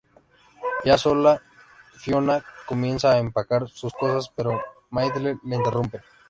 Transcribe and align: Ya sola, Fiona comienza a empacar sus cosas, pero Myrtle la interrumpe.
Ya 0.83 0.97
sola, 0.97 1.39
Fiona 1.99 2.43
comienza 2.65 3.11
a 3.11 3.19
empacar 3.19 3.69
sus 3.69 3.93
cosas, 3.93 4.33
pero 4.35 4.59
Myrtle 4.89 5.37
la 5.43 5.55
interrumpe. 5.57 6.01